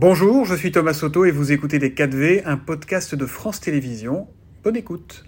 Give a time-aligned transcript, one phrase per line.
[0.00, 4.28] Bonjour, je suis Thomas Soto et vous écoutez Les 4V, un podcast de France Télévisions.
[4.62, 5.24] Bonne écoute.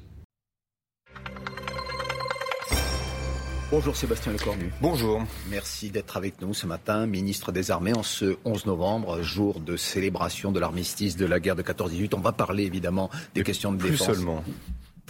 [3.72, 4.72] Bonjour Sébastien Lecornu.
[4.80, 5.24] Bonjour.
[5.50, 9.76] Merci d'être avec nous ce matin, ministre des Armées, en ce 11 novembre, jour de
[9.76, 12.14] célébration de l'armistice de la guerre de 14-18.
[12.14, 14.06] On va parler évidemment des questions de plus défense.
[14.06, 14.44] Seulement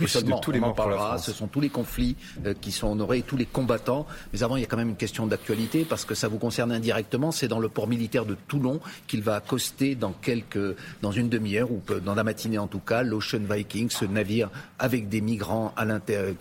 [0.07, 1.19] plus de tous les morts parlera.
[1.19, 4.07] Ce sont tous les conflits euh, qui sont honorés, tous les combattants.
[4.32, 6.73] Mais avant, il y a quand même une question d'actualité parce que ça vous concerne
[6.73, 7.32] indirectement.
[7.32, 11.71] C'est dans le port militaire de Toulon qu'il va accoster dans quelques, dans une demi-heure
[11.71, 15.85] ou dans la matinée en tout cas, l'Ocean Viking, ce navire avec des migrants à,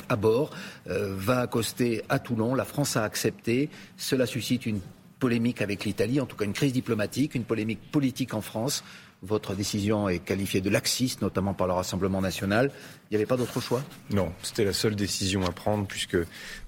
[0.09, 0.51] à bord,
[0.89, 2.55] euh, va accoster à Toulon.
[2.55, 3.69] La France a accepté.
[3.97, 4.79] Cela suscite une
[5.19, 8.83] polémique avec l'Italie, en tout cas une crise diplomatique, une polémique politique en France.
[9.21, 12.71] Votre décision est qualifiée de laxiste, notamment par le Rassemblement national.
[13.09, 13.83] Il n'y avait pas d'autre choix?
[14.11, 16.17] Non, c'était la seule décision à prendre, puisque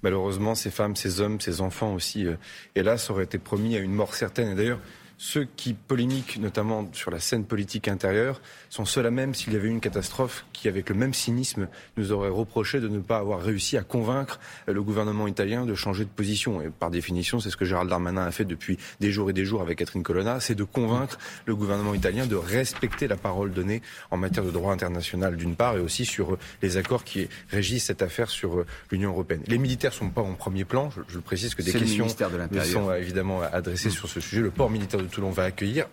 [0.04, 2.36] malheureusement, ces femmes, ces hommes, ces enfants aussi, euh,
[2.76, 4.54] hélas, auraient été promis à une mort certaine.
[4.56, 4.80] D'ailleurs,
[5.24, 9.68] ceux qui polémiquent notamment sur la scène politique intérieure sont ceux-là même s'il y avait
[9.68, 13.40] eu une catastrophe qui, avec le même cynisme, nous aurait reproché de ne pas avoir
[13.40, 16.60] réussi à convaincre le gouvernement italien de changer de position.
[16.64, 19.46] Et par définition, c'est ce que Gérald Darmanin a fait depuis des jours et des
[19.46, 23.84] jours avec Catherine Colonna, c'est de convaincre le gouvernement italien de respecter la parole donnée
[24.10, 28.02] en matière de droit international d'une part et aussi sur les accords qui régissent cette
[28.02, 29.44] affaire sur l'Union européenne.
[29.46, 32.92] Les militaires ne sont pas en premier plan, je, précise que des questions de sont
[32.92, 33.92] évidemment adressées mmh.
[33.92, 34.42] sur ce sujet.
[34.42, 35.86] Le port militaire de Toulon va accueillir.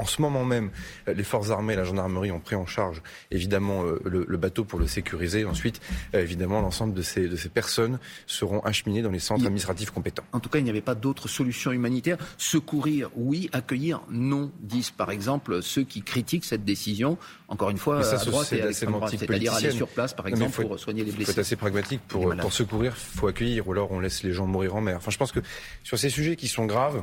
[0.00, 0.70] En ce moment même,
[1.08, 4.78] euh, les forces armées, la gendarmerie ont pris en charge évidemment euh, le, bateau pour
[4.78, 5.44] le sécuriser.
[5.44, 5.82] Ensuite,
[6.14, 10.24] euh, évidemment, l'ensemble de ces, de ces personnes seront acheminées dans les centres administratifs compétents.
[10.32, 12.16] En tout cas, il n'y avait pas d'autre solution humanitaire.
[12.38, 13.50] Secourir, oui.
[13.52, 14.50] Accueillir, non.
[14.60, 17.18] Disent par exemple ceux qui critiquent cette décision.
[17.48, 20.78] Encore une fois, ça, à droite et à c'est-à-dire aller sur place, par exemple, pour
[20.78, 21.32] soigner les blessés.
[21.32, 22.94] Être assez pragmatique pour, pour secourir.
[22.96, 24.96] Il faut accueillir, ou alors on laisse les gens mourir en mer.
[24.96, 25.40] Enfin, je pense que
[25.82, 27.02] sur ces sujets qui sont graves,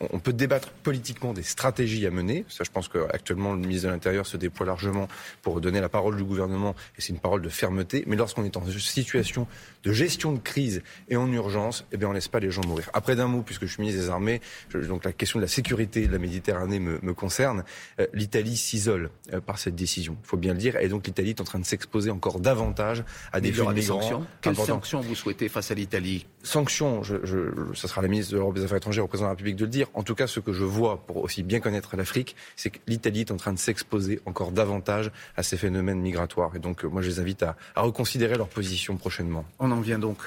[0.00, 3.92] on peut débattre politiquement des stratégies à mener ça, je pense qu'actuellement, le ministre de
[3.92, 5.08] l'Intérieur se déploie largement
[5.42, 8.04] pour donner la parole du gouvernement, et c'est une parole de fermeté.
[8.06, 9.46] Mais lorsqu'on est en situation
[9.84, 12.62] de gestion de crise et en urgence, eh bien, on ne laisse pas les gens
[12.66, 12.90] mourir.
[12.92, 14.40] Après d'un mot, puisque je suis ministre des Armées,
[14.74, 17.64] donc la question de la sécurité de la Méditerranée me, me concerne.
[17.98, 21.30] Euh, L'Italie s'isole euh, par cette décision, il faut bien le dire, et donc l'Italie
[21.30, 24.00] est en train de s'exposer encore davantage à des flux de migrants.
[24.00, 24.26] Sanctions.
[24.42, 26.26] Quelles sanctions vous souhaitez face à l'Italie?
[26.42, 27.38] Sanctions, je, je,
[27.72, 29.64] ce sera la ministre de l'Europe des Affaires étrangères au président de la République de
[29.64, 29.88] le dire.
[29.94, 32.19] En tout cas, ce que je vois pour aussi bien connaître l'Afrique,
[32.56, 36.54] c'est que l'Italie est en train de s'exposer encore davantage à ces phénomènes migratoires.
[36.56, 39.44] Et donc, euh, moi, je les invite à, à reconsidérer leur position prochainement.
[39.58, 40.18] On en vient donc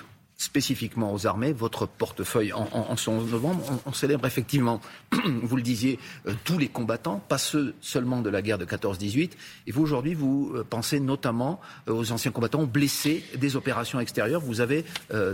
[0.43, 4.81] spécifiquement aux armées, votre portefeuille en, en, en novembre, on, célèbre effectivement,
[5.43, 9.31] vous le disiez, euh, tous les combattants, pas ceux seulement de la guerre de 14-18.
[9.67, 14.41] Et vous, aujourd'hui, vous euh, pensez notamment euh, aux anciens combattants blessés des opérations extérieures.
[14.41, 14.85] Vous avez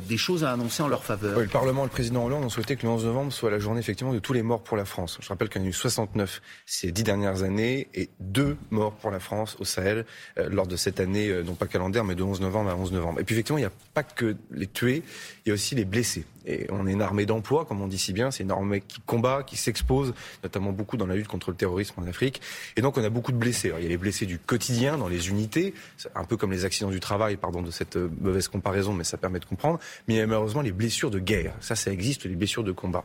[0.07, 1.39] des choses à annoncer en leur faveur.
[1.39, 3.79] Le Parlement et le président Hollande ont souhaité que le 11 novembre soit la journée
[3.79, 5.17] effectivement de tous les morts pour la France.
[5.21, 8.93] Je rappelle qu'il y en a eu 69 ces dix dernières années et deux morts
[8.93, 10.05] pour la France au Sahel
[10.37, 13.19] lors de cette année, non pas calendaire, mais de 11 novembre à 11 novembre.
[13.19, 14.98] Et puis effectivement, il n'y a pas que les tués
[15.45, 16.25] il y a aussi les blessés.
[16.45, 18.31] Et on est une armée d'emploi, comme on dit si bien.
[18.31, 20.13] C'est une armée qui combat, qui s'expose,
[20.43, 22.41] notamment beaucoup dans la lutte contre le terrorisme en Afrique.
[22.75, 23.71] Et donc, on a beaucoup de blessés.
[23.77, 25.73] il y a les blessés du quotidien dans les unités,
[26.15, 29.17] un peu comme les accidents du travail, pardon de cette euh, mauvaise comparaison, mais ça
[29.17, 29.79] permet de comprendre.
[30.07, 31.53] Mais il y a malheureusement les blessures de guerre.
[31.59, 33.03] Ça, ça existe, les blessures de combat.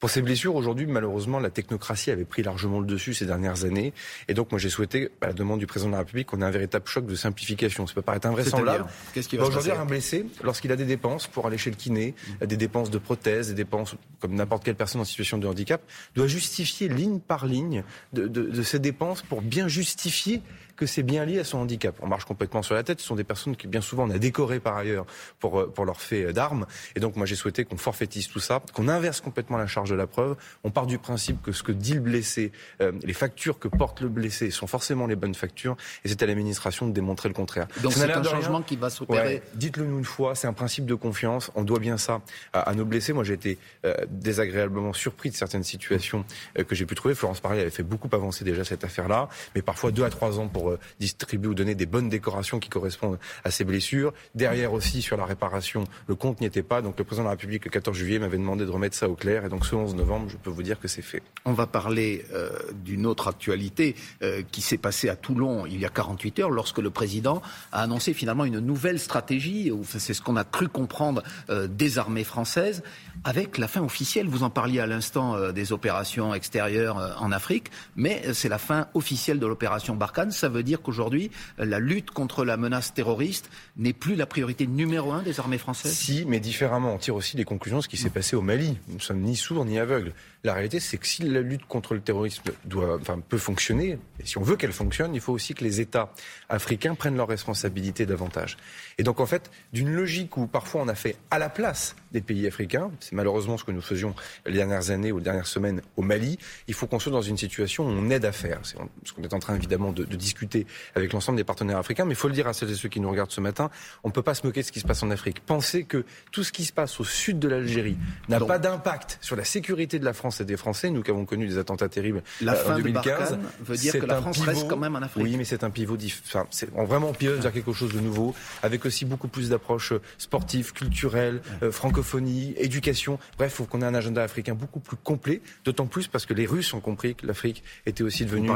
[0.00, 3.92] Pour ces blessures, aujourd'hui, malheureusement, la technocratie avait pris largement le dessus ces dernières années.
[4.28, 6.44] Et donc, moi, j'ai souhaité, à la demande du président de la République, qu'on ait
[6.44, 7.86] un véritable choc de simplification.
[7.86, 8.86] Ça peut paraître invraisemblable.
[9.14, 12.14] Qu'est-ce qui va Aujourd'hui, un blessé, lorsqu'il a des dépenses pour aller chez le kiné,
[12.44, 15.82] des dépenses de prothèses, des dépenses comme n'importe quelle personne en situation de handicap,
[16.14, 20.42] doit justifier ligne par ligne de, de, de ces dépenses pour bien justifier
[20.82, 21.94] que c'est bien lié à son handicap.
[22.02, 23.00] On marche complètement sur la tête.
[23.00, 25.06] Ce sont des personnes qui, bien souvent, on a décoré par ailleurs
[25.38, 26.66] pour, euh, pour leur fait d'armes.
[26.96, 29.94] Et donc, moi, j'ai souhaité qu'on forfaitise tout ça, qu'on inverse complètement la charge de
[29.94, 30.34] la preuve.
[30.64, 32.50] On part du principe que ce que dit le blessé,
[32.80, 35.76] euh, les factures que porte le blessé sont forcément les bonnes factures.
[36.04, 37.68] Et c'est à l'administration de démontrer le contraire.
[37.80, 39.40] Donc, c'est un changement qui va s'opérer.
[39.54, 40.34] Dites-le nous une fois.
[40.34, 41.52] C'est un principe de confiance.
[41.54, 42.22] On doit bien ça
[42.52, 43.12] à, nos blessés.
[43.12, 46.24] Moi, j'ai été euh, désagréablement surpris de certaines situations
[46.56, 47.14] que j'ai pu trouver.
[47.14, 50.48] Florence Parly avait fait beaucoup avancer déjà cette affaire-là, mais parfois deux à trois ans
[50.48, 54.12] pour distribuer ou donner des bonnes décorations qui correspondent à ces blessures.
[54.34, 56.82] Derrière aussi, sur la réparation, le compte n'y était pas.
[56.82, 59.14] Donc le président de la République, le 14 juillet, m'avait demandé de remettre ça au
[59.14, 59.44] clair.
[59.44, 61.22] Et donc ce 11 novembre, je peux vous dire que c'est fait.
[61.44, 62.50] On va parler euh,
[62.84, 66.78] d'une autre actualité euh, qui s'est passée à Toulon il y a 48 heures, lorsque
[66.78, 67.42] le président
[67.72, 69.72] a annoncé finalement une nouvelle stratégie.
[69.84, 72.82] C'est ce qu'on a cru comprendre euh, des armées françaises,
[73.24, 74.26] avec la fin officielle.
[74.28, 79.38] Vous en parliez à l'instant des opérations extérieures en Afrique, mais c'est la fin officielle
[79.38, 80.30] de l'opération Barkhane.
[80.30, 85.12] Ça veut dire qu'aujourd'hui, la lutte contre la menace terroriste n'est plus la priorité numéro
[85.12, 86.94] un des armées françaises Si, mais différemment.
[86.94, 88.76] On tire aussi les conclusions de ce qui s'est passé au Mali.
[88.88, 90.12] Nous ne sommes ni sourds ni aveugles.
[90.44, 94.26] La réalité, c'est que si la lutte contre le terrorisme doit, enfin, peut fonctionner, et
[94.26, 96.12] si on veut qu'elle fonctionne, il faut aussi que les États
[96.48, 98.56] africains prennent leurs responsabilités davantage.
[98.98, 102.20] Et donc, en fait, d'une logique où parfois on a fait à la place des
[102.20, 105.80] pays africains, c'est malheureusement ce que nous faisions les dernières années ou les dernières semaines
[105.96, 108.58] au Mali, il faut qu'on soit dans une situation où on aide à faire.
[108.64, 110.66] C'est ce qu'on est en train évidemment de, de discuter
[110.96, 112.98] avec l'ensemble des partenaires africains, mais il faut le dire à celles et ceux qui
[112.98, 113.70] nous regardent ce matin,
[114.02, 115.38] on ne peut pas se moquer de ce qui se passe en Afrique.
[115.46, 117.96] Pensez que tout ce qui se passe au sud de l'Algérie
[118.28, 121.24] n'a pas d'impact sur la sécurité de la France et des Français, nous qui avons
[121.24, 123.38] connu des attentats terribles la euh, fin en 2015.
[123.60, 125.24] veut dire que la France reste quand même en Afrique.
[125.24, 125.96] Oui, mais c'est un pivot,
[126.26, 130.72] enfin, c'est vraiment pivot vers quelque chose de nouveau, avec aussi beaucoup plus d'approches sportives,
[130.72, 133.18] culturelles, euh, francophonie, éducation.
[133.38, 136.34] Bref, il faut qu'on ait un agenda africain beaucoup plus complet, d'autant plus parce que
[136.34, 138.50] les Russes ont compris que l'Afrique était aussi devenue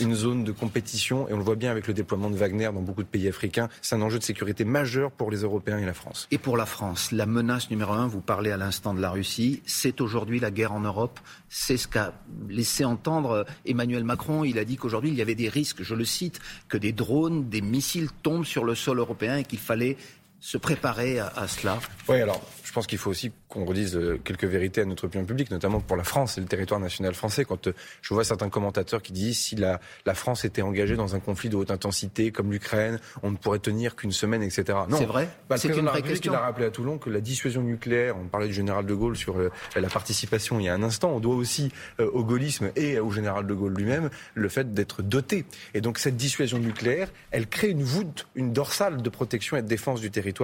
[0.00, 2.82] une zone de compétition, et on le voit bien avec le déploiement de Wagner dans
[2.82, 3.68] beaucoup de pays africains.
[3.82, 6.28] C'est un enjeu de sécurité majeur pour les Européens et la France.
[6.30, 9.62] Et pour la France, la menace numéro un, vous parlez à l'instant de la Russie,
[9.66, 11.15] c'est aujourd'hui la guerre en Europe.
[11.48, 12.12] C'est ce qu'a
[12.48, 14.44] laissé entendre Emmanuel Macron.
[14.44, 17.48] Il a dit qu'aujourd'hui, il y avait des risques, je le cite, que des drones,
[17.48, 19.96] des missiles tombent sur le sol européen et qu'il fallait
[20.46, 21.76] se préparer à, à cela.
[22.08, 25.24] Oui, alors je pense qu'il faut aussi qu'on redise euh, quelques vérités à notre opinion
[25.24, 27.44] publique, notamment pour la France et le territoire national français.
[27.44, 31.16] Quand euh, je vois certains commentateurs qui disent si la, la France était engagée dans
[31.16, 34.78] un conflit de haute intensité comme l'Ukraine, on ne pourrait tenir qu'une semaine, etc.
[34.88, 35.28] Non, c'est vrai.
[35.48, 36.32] Bah, c'est une vraie question.
[36.32, 39.16] Il a rappelé à Toulon que la dissuasion nucléaire, on parlait du général de Gaulle
[39.16, 42.70] sur euh, la participation il y a un instant, on doit aussi euh, au gaullisme
[42.76, 45.44] et au général de Gaulle lui-même le fait d'être doté.
[45.74, 49.66] Et donc cette dissuasion nucléaire, elle crée une voûte, une dorsale de protection et de
[49.66, 50.35] défense du territoire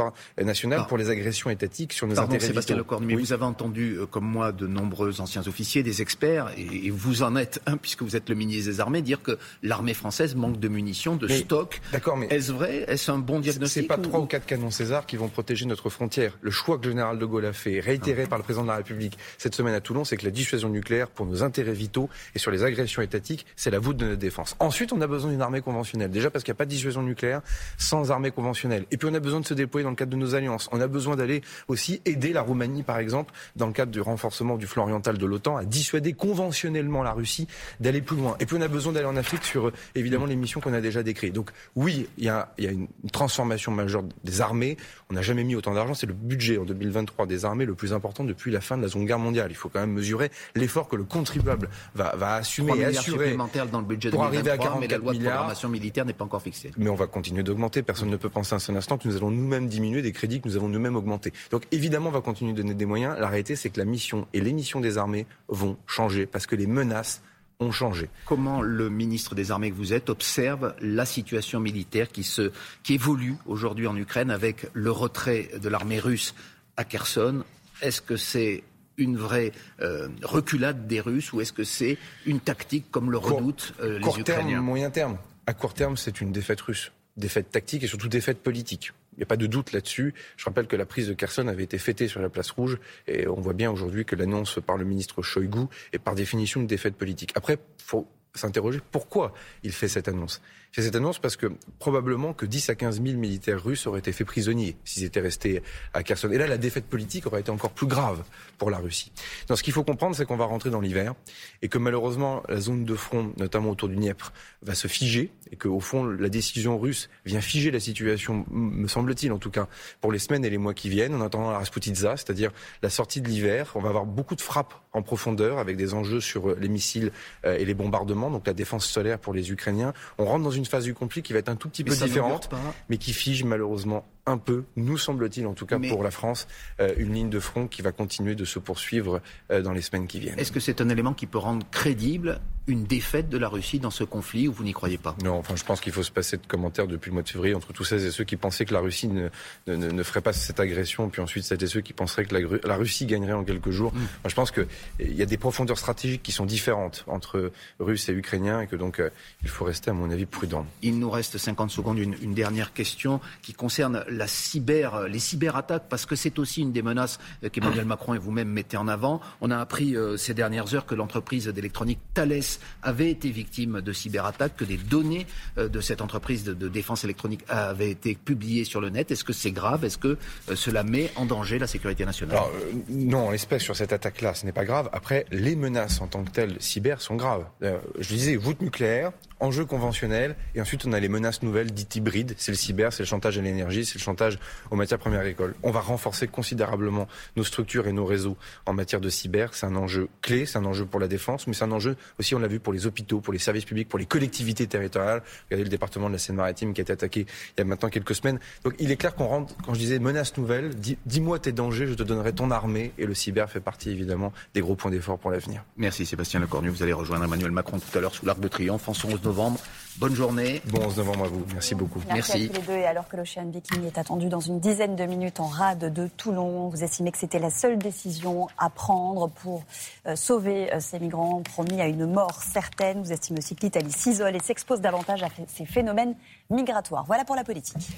[0.42, 0.86] national ah.
[0.88, 4.06] pour les agressions étatiques sur nos Pardon, intérêts Sébastien Lecornu, mais vous avez entendu, euh,
[4.06, 8.16] comme moi, de nombreux anciens officiers, des experts, et, vous en êtes un, puisque vous
[8.16, 11.80] êtes le ministre des Armées, dire que l'armée française manque de munitions, de stock.
[11.92, 12.84] D'accord, mais est-ce vrai?
[12.88, 14.26] Est-ce un bon diagnostic C'est pas trois ou...
[14.26, 16.36] quatre canons César qui vont protéger notre frontière.
[16.40, 18.28] Le choix que le général de Gaulle a fait, réitéré ah.
[18.28, 21.08] par le président de la République cette semaine à Toulon, c'est que la dissuasion nucléaire
[21.08, 24.56] pour nos intérêts vitaux et sur les agressions étatiques, c'est la voûte de notre défense.
[24.60, 26.10] Ensuite, on a besoin d'une armée conventionnelle.
[26.10, 27.42] Déjà parce qu'il n'y a pas de dissuasion nucléaire
[27.78, 28.86] sans armée conventionnelle.
[28.90, 30.68] Et puis on a besoin de se déployer dans le cadre de nos alliances.
[30.72, 34.56] On a besoin d'aller aussi aider la Roumanie, par exemple, dans le cadre du renforcement
[34.56, 37.48] du flanc oriental de l'OTAN, à dissuader conventionnellement la Russie
[37.80, 38.36] d'aller plus loin.
[38.40, 41.02] Et puis on a besoin d'aller en Afrique sur, évidemment, les missions qu'on a déjà
[41.02, 41.32] décrites.
[41.32, 44.76] Donc oui, il y a, y a une transformation majeure des armées.
[45.10, 45.94] On n'a jamais mis autant d'argent.
[45.94, 48.88] C'est le budget en 2023 des armées le plus important depuis la fin de la
[48.88, 49.46] Seconde Guerre mondiale.
[49.50, 53.36] Il faut quand même mesurer l'effort que le contribuable va, va assumer et assurer
[53.70, 56.24] dans le budget pour arriver à 44 mais la loi de programmation militaire n'est pas
[56.24, 56.70] encore fixée.
[56.76, 57.82] Mais on va continuer d'augmenter.
[57.82, 60.48] Personne ne peut penser un seul instant que nous allons nous-mêmes diminuer des crédits que
[60.48, 61.32] nous avons nous-mêmes augmentés.
[61.50, 63.16] Donc évidemment, on va continuer de donner des moyens.
[63.18, 66.56] La réalité, c'est que la mission et les missions des armées vont changer parce que
[66.56, 67.22] les menaces
[67.62, 68.08] ont changé.
[68.26, 72.94] Comment le ministre des Armées que vous êtes observe la situation militaire qui, se, qui
[72.94, 76.34] évolue aujourd'hui en Ukraine avec le retrait de l'armée russe
[76.76, 77.44] à Kherson?
[77.80, 78.62] Est-ce que c'est
[78.96, 83.74] une vraie euh, reculade des Russes ou est-ce que c'est une tactique comme le redoutent
[83.80, 84.48] euh, les court Ukrainiens?
[84.48, 85.18] terme, moyen terme.
[85.46, 86.92] À court terme, c'est une défaite russe.
[87.16, 88.92] Défaite tactique et surtout défaite politique.
[89.14, 90.14] Il n'y a pas de doute là-dessus.
[90.36, 93.26] Je rappelle que la prise de Kherson avait été fêtée sur la place rouge et
[93.28, 96.96] on voit bien aujourd'hui que l'annonce par le ministre Shoigu est par définition une défaite
[96.96, 97.32] politique.
[97.34, 100.40] Après, faut s'interroger pourquoi il fait cette annonce.
[100.74, 104.10] Fait cette annonce parce que probablement que 10 à 15 000 militaires russes auraient été
[104.10, 106.30] faits prisonniers s'ils étaient restés à Kherson.
[106.30, 108.24] Et là, la défaite politique aurait été encore plus grave
[108.56, 109.12] pour la Russie.
[109.48, 111.12] Donc ce qu'il faut comprendre, c'est qu'on va rentrer dans l'hiver
[111.60, 115.56] et que malheureusement, la zone de front, notamment autour du Dniepr, va se figer et
[115.56, 119.68] qu'au fond, la décision russe vient figer la situation, me semble-t-il en tout cas,
[120.00, 122.50] pour les semaines et les mois qui viennent, en attendant la Rasputitsa, c'est-à-dire
[122.82, 123.72] la sortie de l'hiver.
[123.74, 127.12] On va avoir beaucoup de frappes en profondeur avec des enjeux sur les missiles
[127.44, 129.92] et les bombardements, donc la défense solaire pour les Ukrainiens.
[130.16, 132.50] On rentre dans phase du conflit qui va être un tout petit peu différente,
[132.88, 136.46] mais qui fige malheureusement un peu, nous semble-t-il en tout cas Mais- pour la France,
[136.80, 140.06] euh, une ligne de front qui va continuer de se poursuivre euh, dans les semaines
[140.06, 140.38] qui viennent.
[140.38, 143.90] Est-ce que c'est un élément qui peut rendre crédible une défaite de la Russie dans
[143.90, 145.16] ce conflit ou vous n'y croyez pas?
[145.24, 147.54] Non, enfin, je pense qu'il faut se passer de commentaires depuis le mois de février
[147.54, 149.28] entre tous celles et ceux qui pensaient que la Russie ne,
[149.66, 153.06] ne, ferait pas cette agression, puis ensuite celles et ceux qui penseraient que la, Russie
[153.06, 153.92] gagnerait en quelques jours.
[153.92, 154.66] Moi, je pense qu'il
[155.00, 157.50] y a des profondeurs stratégiques qui sont différentes entre
[157.80, 159.10] Russes et Ukrainiens et que donc euh,
[159.42, 160.64] il faut rester, à mon avis, prudent.
[160.82, 165.84] Il nous reste 50 secondes, une, une dernière question qui concerne la cyber, les cyberattaques,
[165.88, 169.20] parce que c'est aussi une des menaces euh, qu'Emmanuel Macron et vous-même mettez en avant.
[169.40, 172.42] On a appris euh, ces dernières heures que l'entreprise d'électronique Thales
[172.82, 175.26] avait été victime de cyberattaques, que des données
[175.58, 179.10] euh, de cette entreprise de, défense électronique avaient été publiées sur le net.
[179.10, 179.84] Est-ce que c'est grave?
[179.84, 180.16] Est-ce que
[180.48, 182.38] euh, cela met en danger la sécurité nationale?
[182.38, 184.88] Euh, non, en l'espèce, sur cette attaque-là, ce n'est pas grave.
[184.92, 187.44] Après, les menaces en tant que telles, cyber, sont graves.
[187.62, 191.96] Euh, je disais, voûte nucléaire, enjeux conventionnels, et ensuite on a les menaces nouvelles dites
[191.96, 192.34] hybrides.
[192.38, 194.38] C'est le cyber, c'est le chantage à l'énergie, c'est le chantage
[194.70, 195.54] aux matières premières agricoles.
[195.62, 199.52] On va renforcer considérablement nos structures et nos réseaux en matière de cyber.
[199.54, 202.34] C'est un enjeu clé, c'est un enjeu pour la défense, mais c'est un enjeu aussi,
[202.34, 205.22] on l'a vu, pour les hôpitaux, pour les services publics, pour les collectivités territoriales.
[205.50, 208.14] Regardez le département de la Seine-Maritime qui a été attaqué il y a maintenant quelques
[208.14, 208.38] semaines.
[208.64, 210.70] Donc il est clair qu'on rentre, quand je disais menaces nouvelles,
[211.06, 214.60] dis-moi tes dangers, je te donnerai ton armée, et le cyber fait partie évidemment des
[214.60, 215.64] gros points d'effort pour l'avenir.
[215.76, 216.68] Merci Sébastien Lecornu.
[216.68, 219.58] Vous allez rejoindre Emmanuel Macron tout à l'heure sous l'Arc de Triomphe 11 novembre.
[219.98, 220.62] Bonne journée.
[220.70, 221.44] Bon 11 novembre à vous.
[221.52, 222.00] Merci beaucoup.
[222.08, 222.72] Merci, à tous les deux.
[222.72, 226.08] Et alors que l'Ocean Viking est attendu dans une dizaine de minutes en rade de
[226.16, 229.64] Toulon, vous estimez que c'était la seule décision à prendre pour
[230.06, 233.02] euh, sauver euh, ces migrants promis à une mort certaine.
[233.02, 236.14] Vous estimez aussi que l'Italie s'isole et s'expose davantage à ces phénomènes
[236.50, 237.04] migratoires.
[237.06, 237.88] Voilà pour la politique.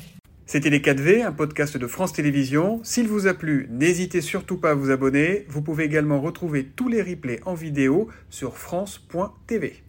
[0.47, 2.81] C'était Les 4V, un podcast de France Télévisions.
[2.83, 5.47] S'il vous a plu, n'hésitez surtout pas à vous abonner.
[5.49, 9.84] Vous pouvez également retrouver tous les replays en vidéo sur France.tv.